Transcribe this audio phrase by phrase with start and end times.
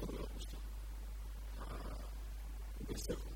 [0.00, 0.48] нас, нас
[2.88, 3.31] зацепило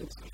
[0.00, 0.33] it's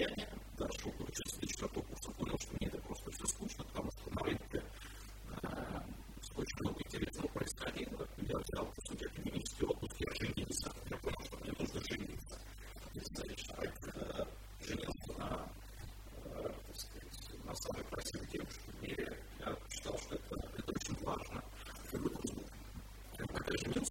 [0.00, 4.10] состояние, дальше уключил следующий поток курса, понял, что мне это просто все скучно, потому что
[4.14, 4.62] на рынке
[5.42, 5.80] э,
[6.36, 8.08] очень много интересного происходило.
[8.16, 12.38] Я взял, по сути, академический отпуск, я женился, я понял, что мне нужно жениться.
[12.94, 14.24] Если человек э,
[14.64, 15.52] женился на,
[16.24, 21.04] э, так сказать, на самой красивой девушке в мире, я считал, что это, это очень
[21.04, 21.42] важно.
[23.16, 23.89] Когда я женился,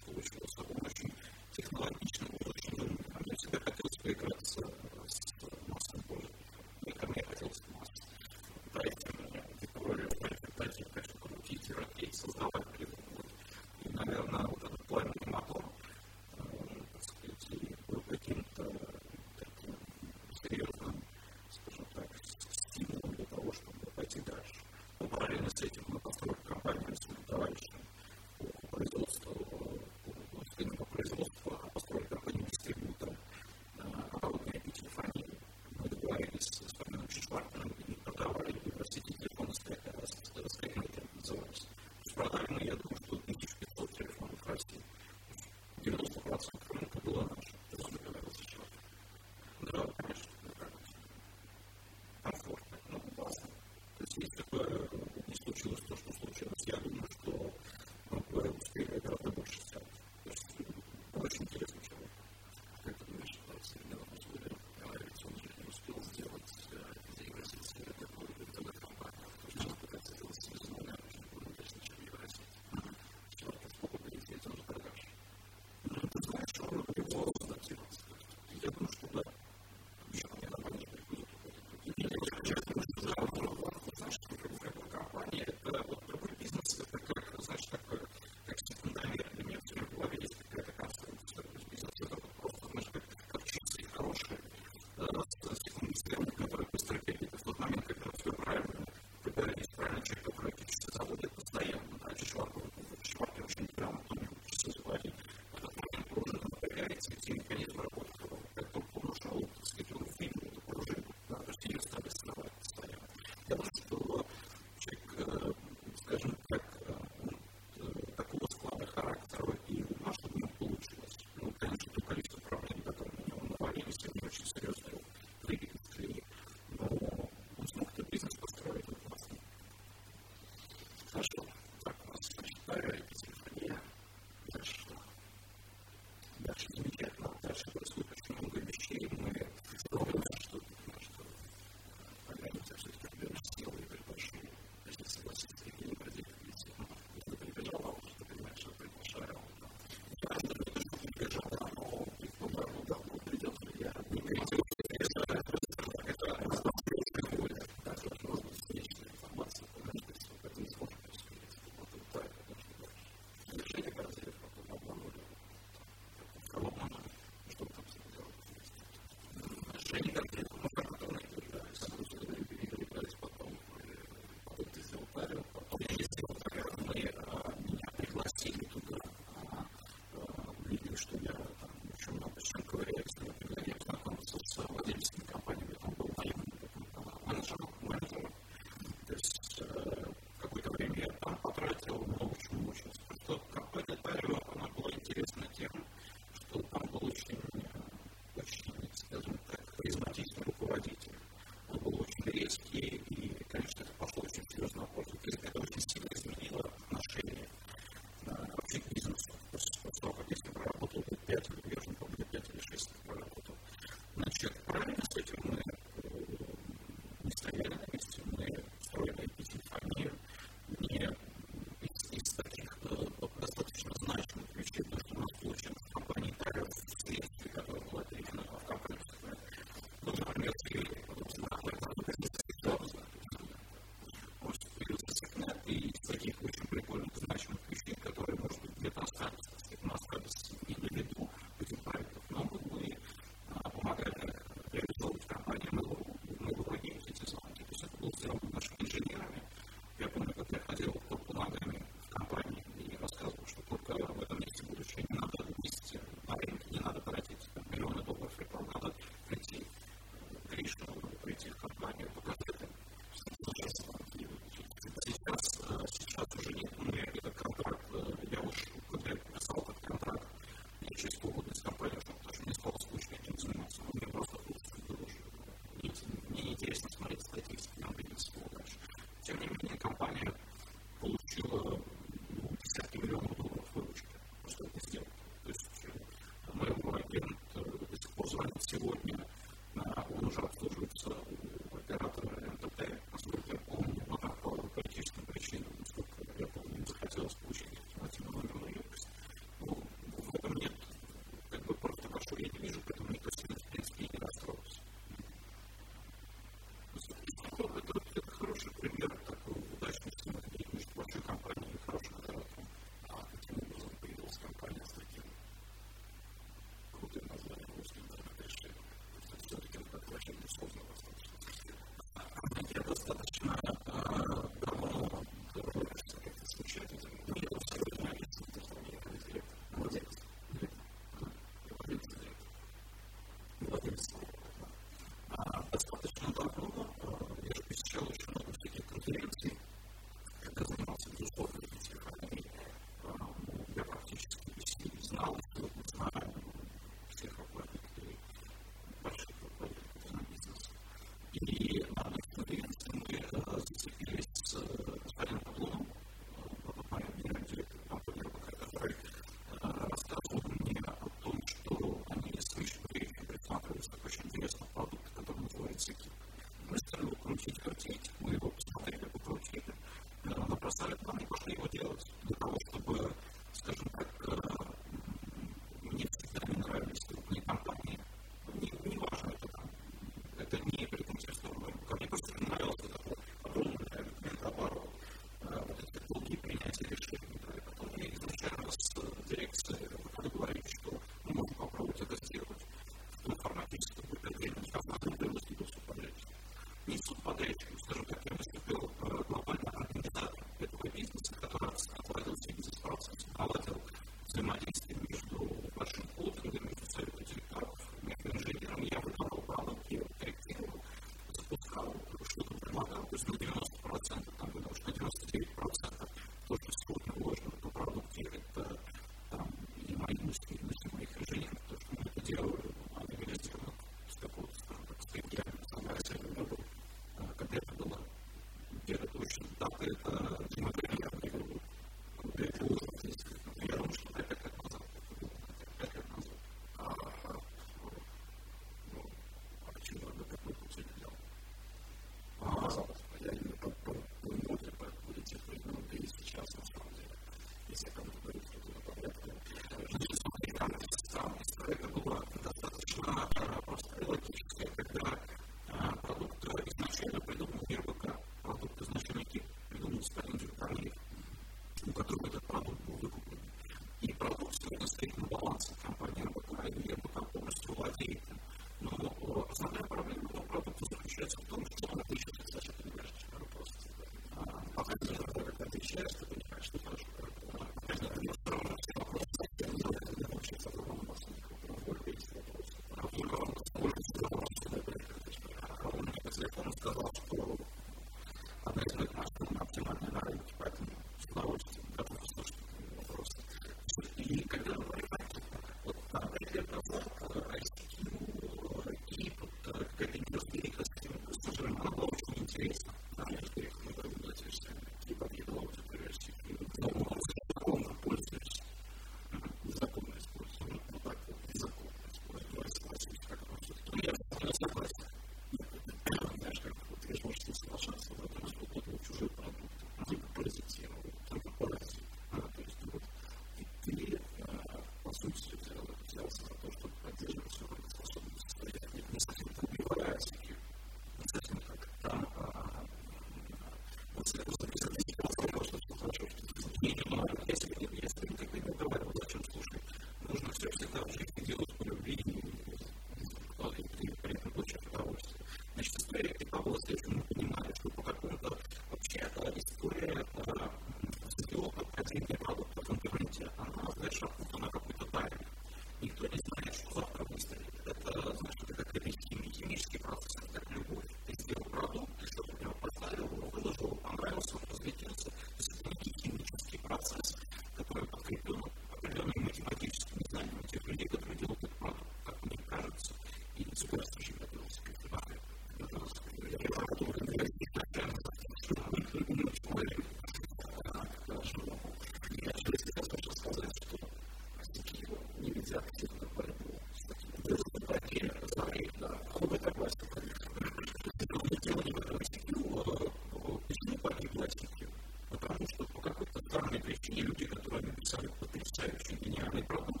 [598.11, 600.00] pensare potenziale su only problem.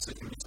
[0.00, 0.39] as a community.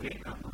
[0.00, 0.22] Okay.
[0.26, 0.49] Um.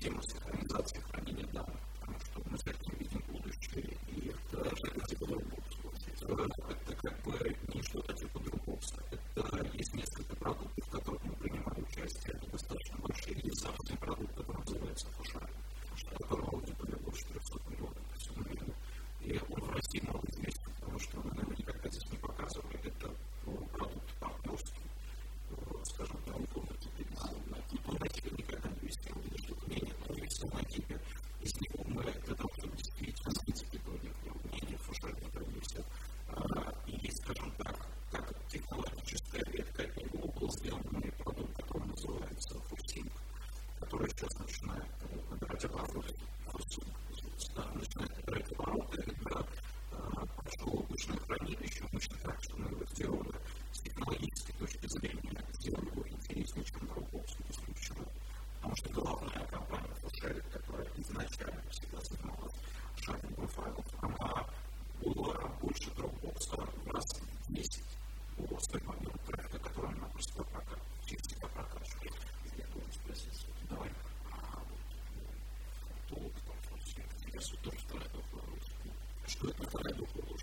[0.00, 0.37] que
[79.40, 80.37] く働くこと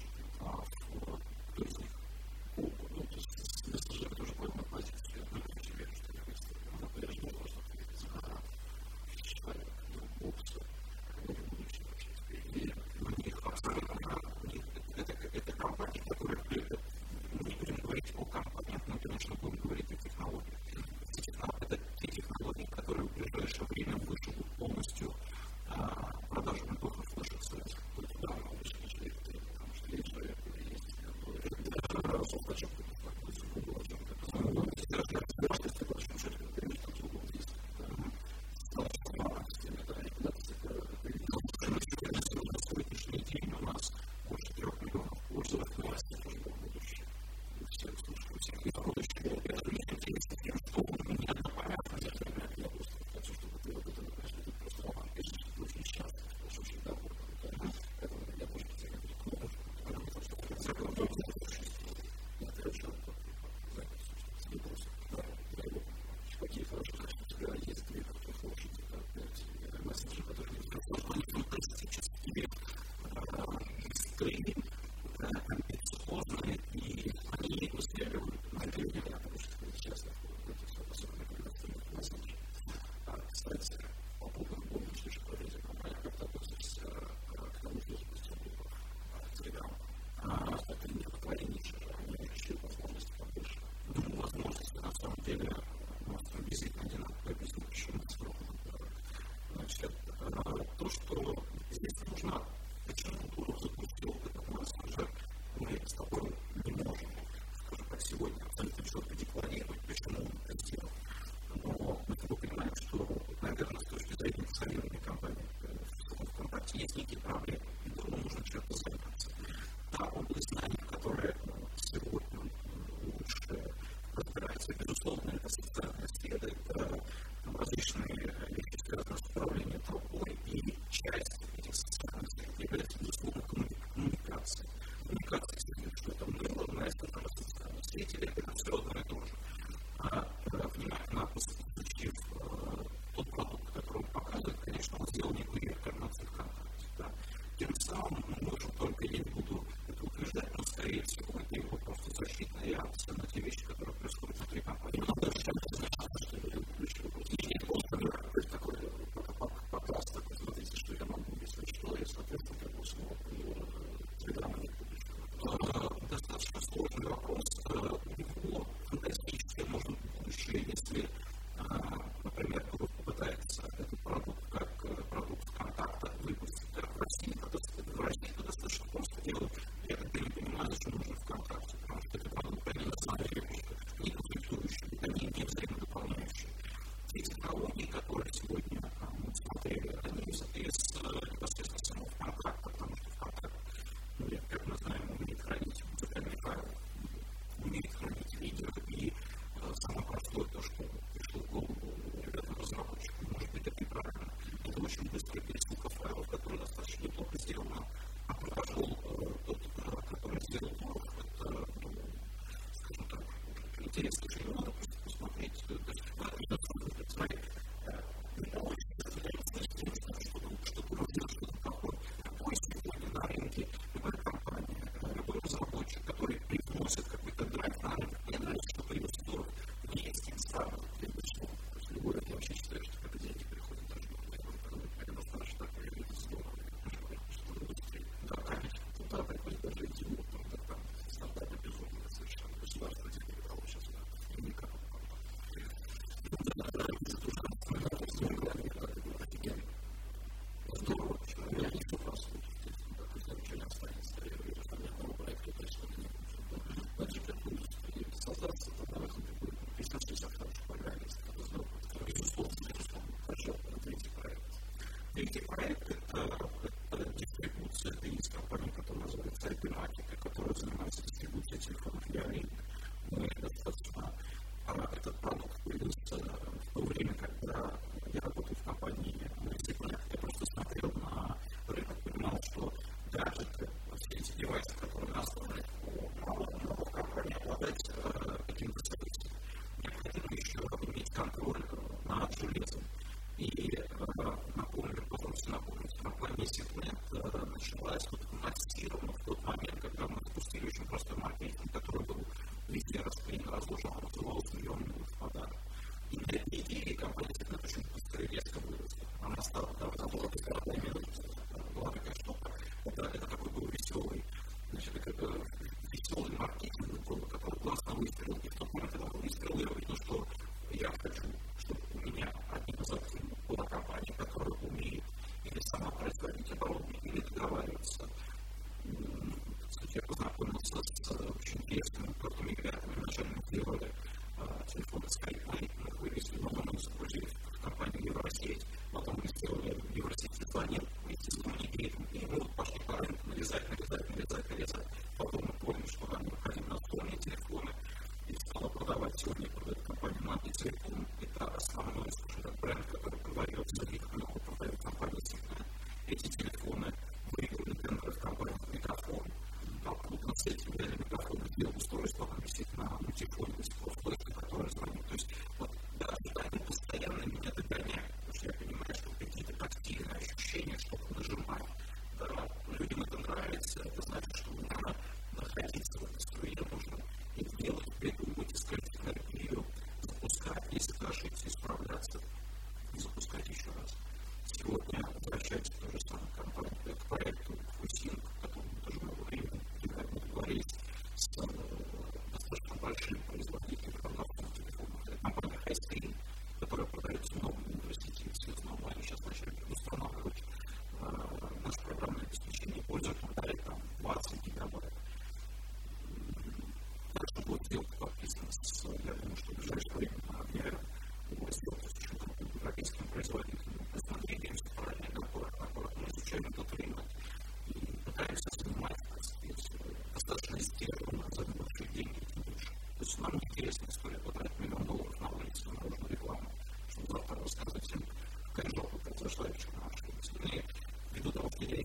[204.97, 205.64] interpretation of the scriptures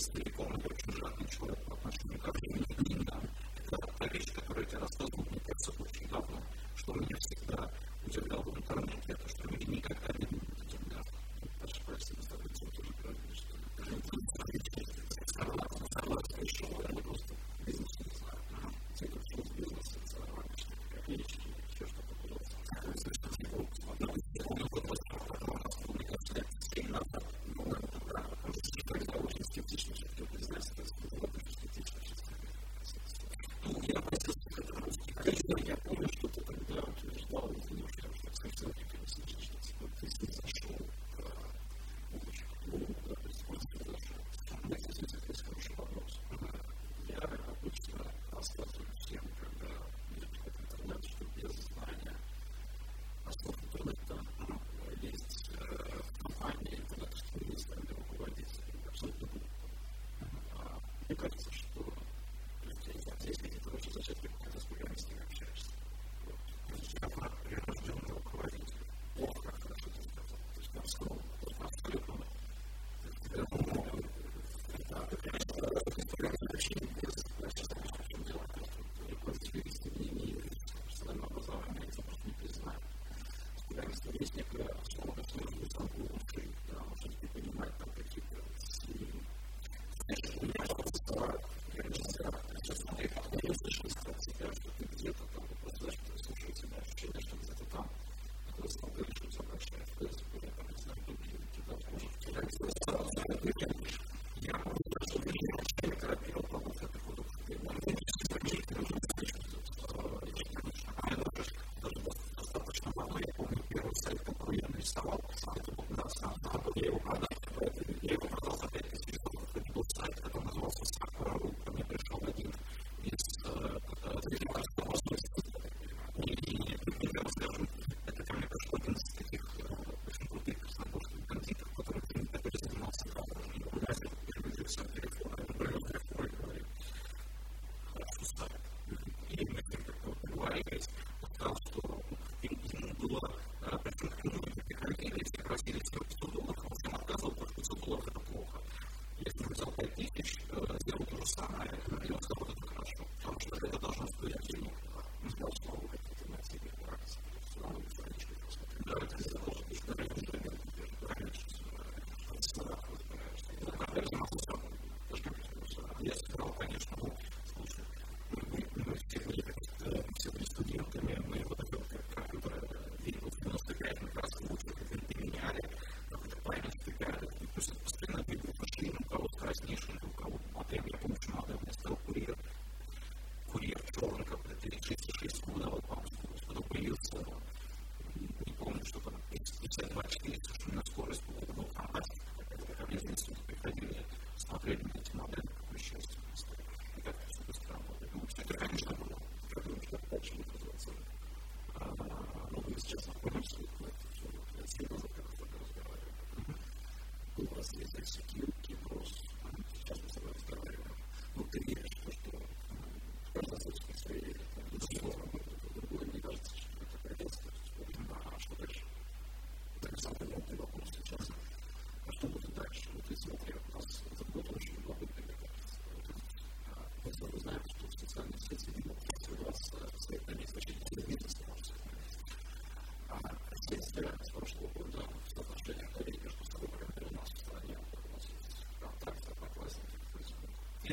[0.06, 1.79] целиком дочь ужасный человек.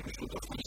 [0.04, 0.67] tiene sus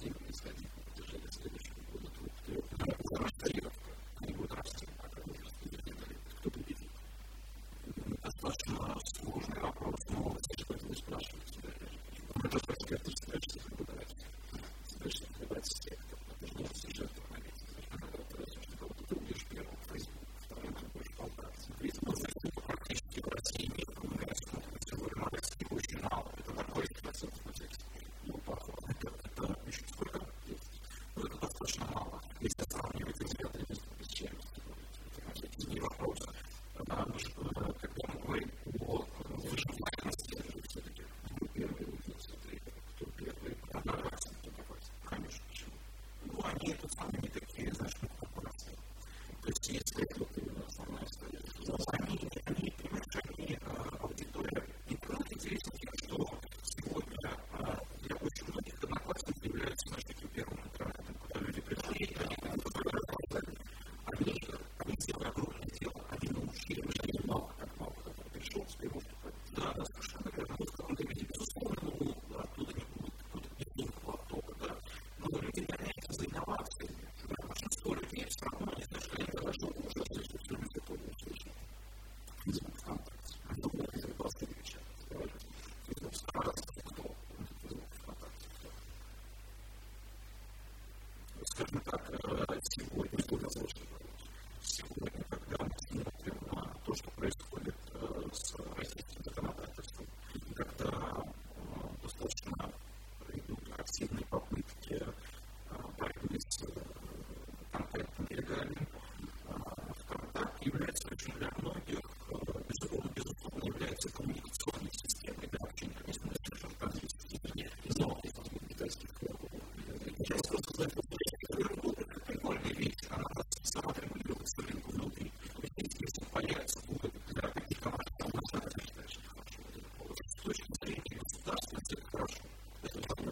[0.00, 0.69] вчера его, так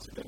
[0.00, 0.27] сказать,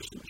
[0.00, 0.29] person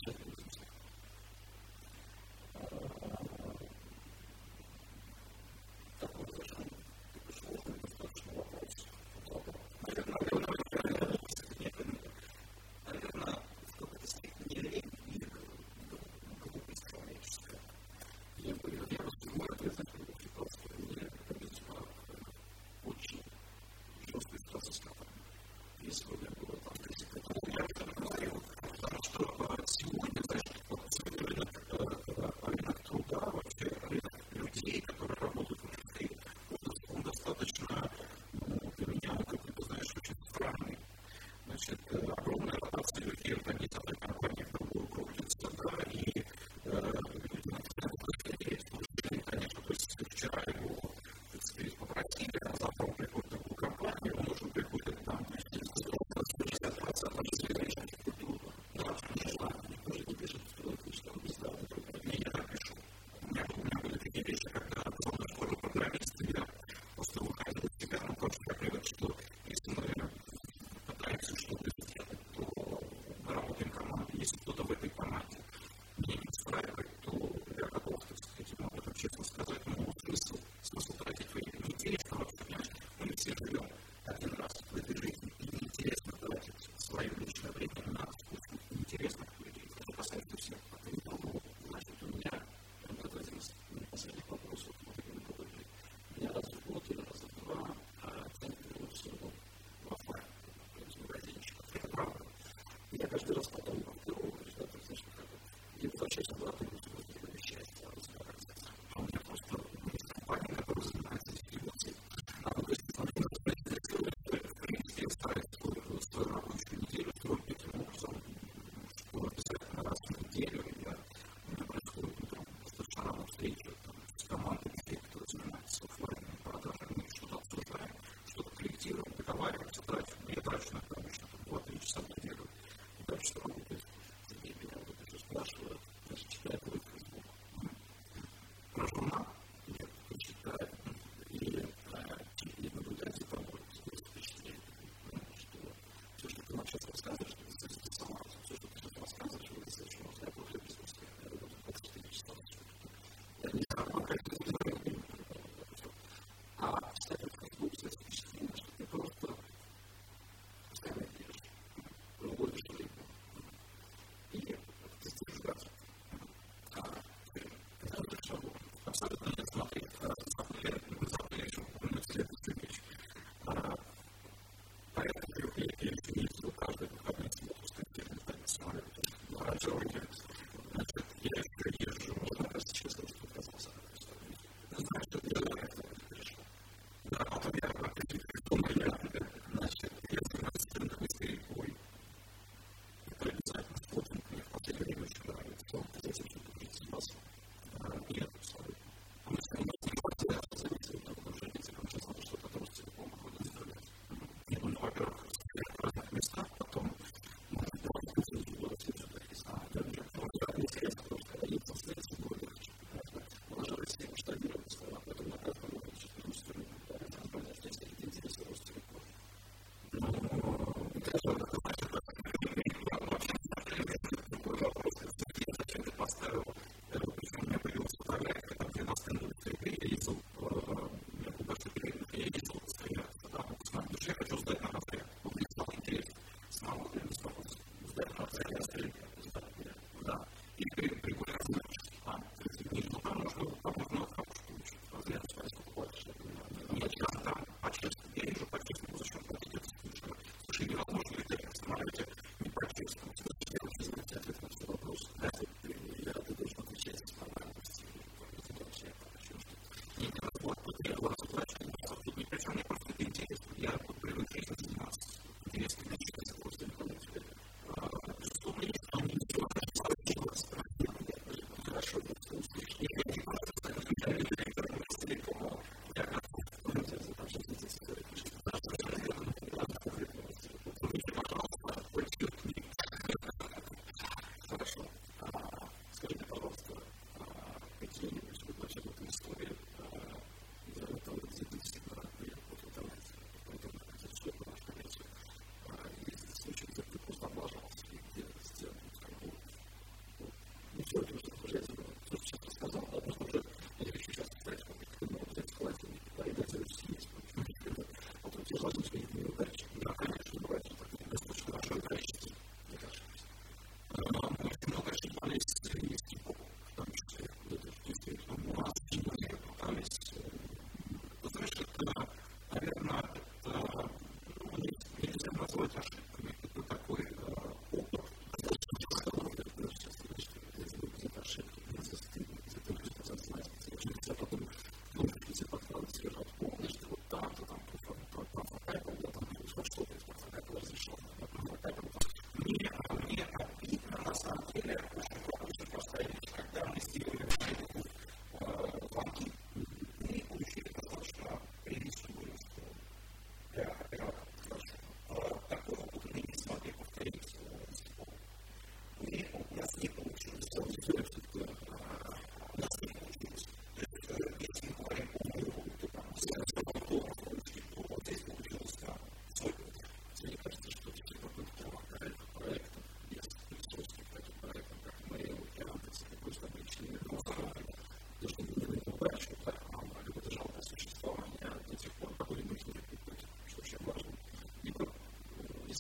[221.23, 221.60] That's what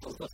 [0.02, 0.29] crystals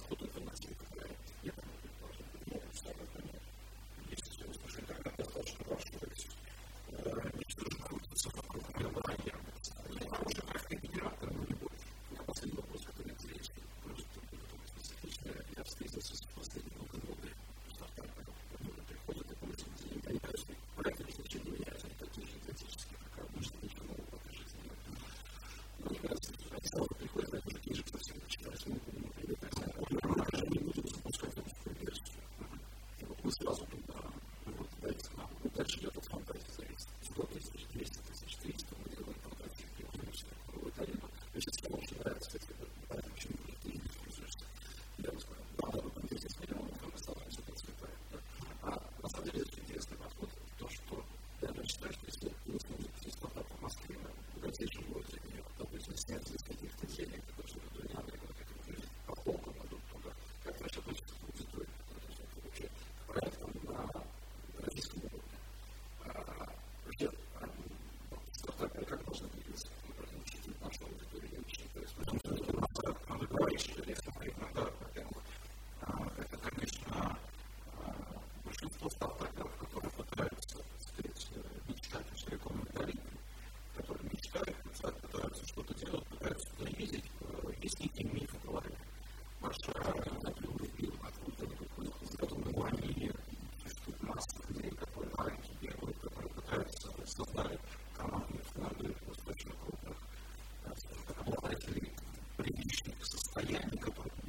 [103.37, 104.26] показателем является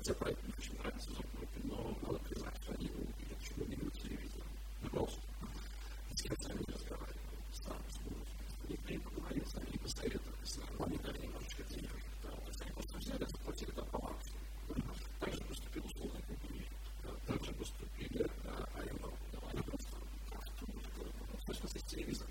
[0.00, 3.76] Хотя проект мне очень нравится, Зубнопи, но надо признать, что они его увидят, что не
[3.76, 4.42] видят телевизор.
[4.80, 5.20] ну Просто.
[6.14, 7.20] С концами не разговариваю,
[7.52, 7.98] сам с
[8.66, 11.90] Они И ней поговорили, они посоветовали, с нормальной дали немножечко денег.
[12.48, 14.24] есть они просто взяли, заплатили там баланс.
[14.68, 14.78] Так
[15.20, 16.68] Также поступил условный компания.
[17.26, 19.16] Так же поступили, а я могу.
[19.52, 19.96] Они просто
[20.30, 21.12] как-то, ну, такое,
[21.44, 22.29] точно с телевизора.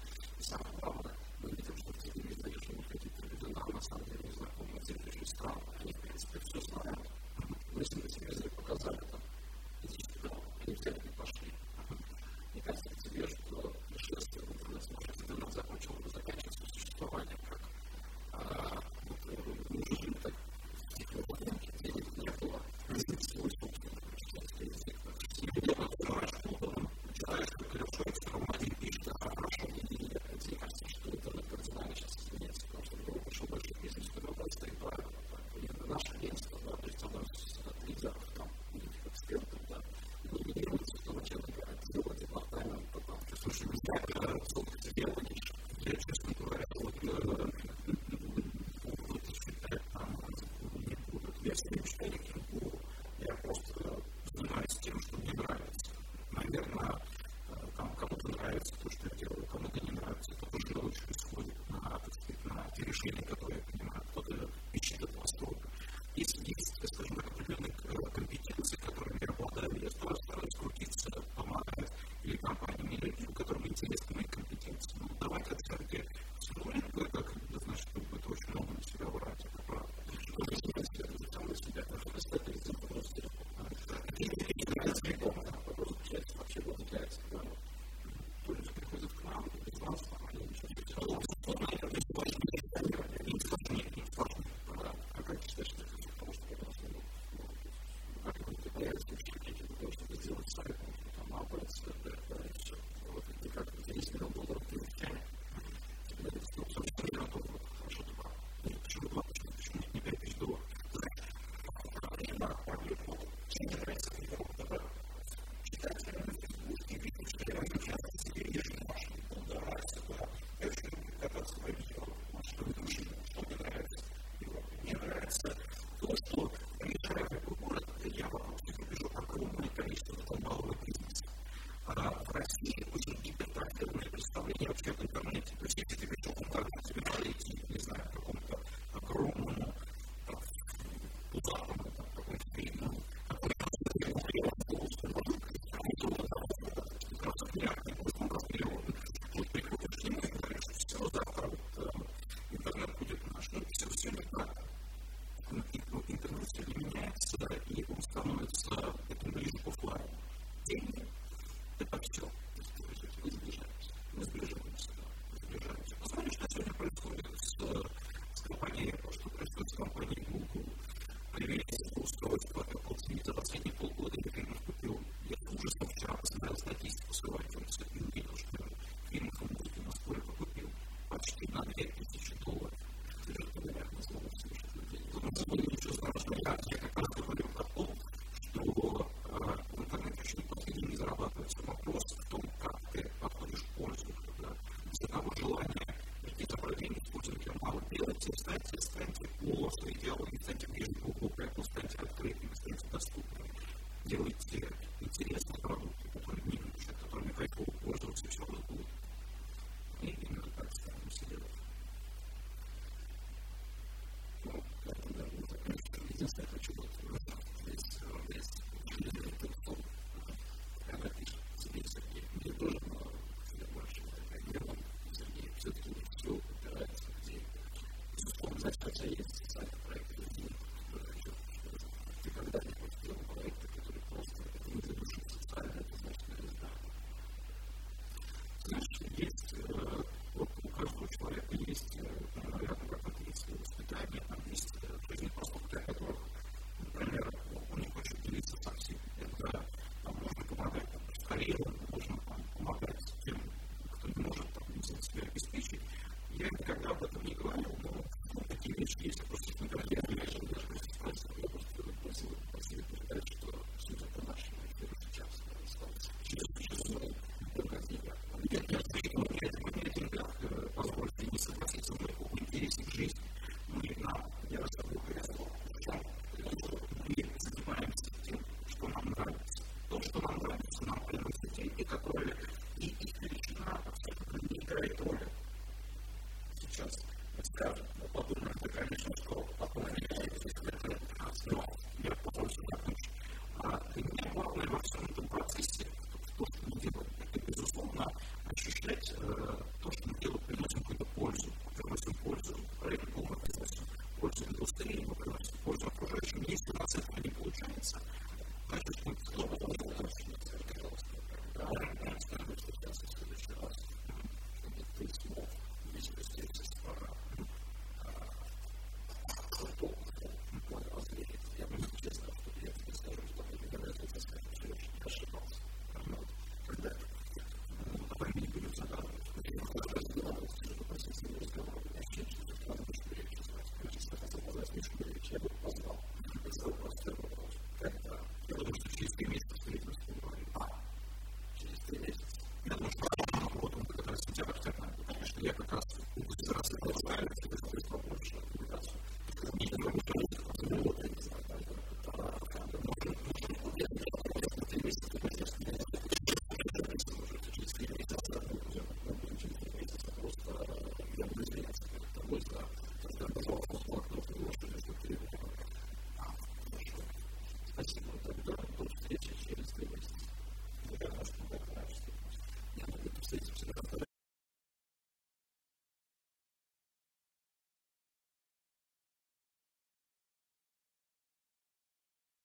[63.01, 63.38] feeling of